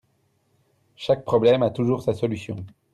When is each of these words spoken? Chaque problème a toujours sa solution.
Chaque 0.95 1.23
problème 1.23 1.61
a 1.61 1.69
toujours 1.69 2.01
sa 2.01 2.15
solution. 2.15 2.65